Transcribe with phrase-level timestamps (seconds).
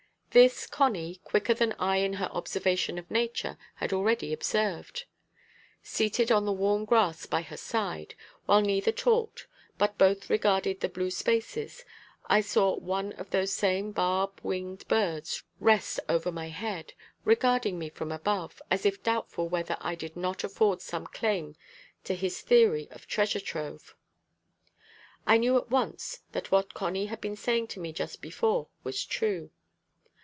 [0.33, 5.03] This Connie, quicker than I in her observation of nature, had already observed.
[5.83, 10.87] Seated on the warm grass by her side, while neither talked, but both regarded the
[10.87, 11.83] blue spaces,
[12.27, 16.93] I saw one of those same barb winged birds rest over my head,
[17.25, 21.57] regarding me from above, as if doubtful whether I did not afford some claim
[22.05, 23.97] to his theory of treasure trove.
[25.27, 29.03] I knew at once that what Connie had been saying to me just before was
[29.03, 29.51] true.